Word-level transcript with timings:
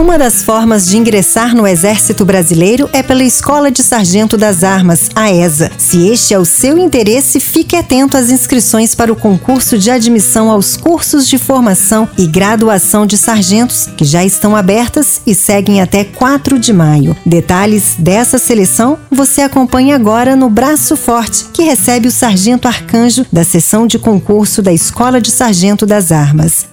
Uma 0.00 0.18
das 0.18 0.42
formas 0.42 0.86
de 0.86 0.96
ingressar 0.96 1.54
no 1.54 1.66
Exército 1.66 2.24
Brasileiro 2.24 2.88
é 2.90 3.02
pela 3.02 3.22
Escola 3.22 3.70
de 3.70 3.82
Sargento 3.82 4.34
das 4.34 4.64
Armas, 4.64 5.10
a 5.14 5.30
ESA. 5.30 5.70
Se 5.76 6.08
este 6.08 6.32
é 6.32 6.38
o 6.38 6.44
seu 6.46 6.78
interesse, 6.78 7.38
fique 7.38 7.76
atento 7.76 8.16
às 8.16 8.30
inscrições 8.30 8.94
para 8.94 9.12
o 9.12 9.16
concurso 9.16 9.76
de 9.76 9.90
admissão 9.90 10.50
aos 10.50 10.74
cursos 10.74 11.28
de 11.28 11.36
formação 11.36 12.08
e 12.16 12.26
graduação 12.26 13.04
de 13.04 13.18
sargentos, 13.18 13.88
que 13.94 14.06
já 14.06 14.24
estão 14.24 14.56
abertas 14.56 15.20
e 15.26 15.34
seguem 15.34 15.82
até 15.82 16.02
4 16.02 16.58
de 16.58 16.72
maio. 16.72 17.14
Detalhes 17.26 17.94
dessa 17.98 18.38
seleção 18.38 18.98
você 19.10 19.42
acompanha 19.42 19.96
agora 19.96 20.34
no 20.34 20.48
Braço 20.48 20.96
Forte, 20.96 21.44
que 21.52 21.62
recebe 21.62 22.08
o 22.08 22.10
Sargento 22.10 22.66
Arcanjo 22.66 23.26
da 23.30 23.44
sessão 23.44 23.86
de 23.86 23.98
concurso 23.98 24.62
da 24.62 24.72
Escola 24.72 25.20
de 25.20 25.30
Sargento 25.30 25.84
das 25.84 26.10
Armas. 26.10 26.70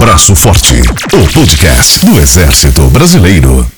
Braço 0.00 0.34
Forte, 0.34 0.80
o 0.80 1.32
podcast 1.32 2.04
do 2.04 2.18
Exército 2.18 2.82
Brasileiro. 2.88 3.75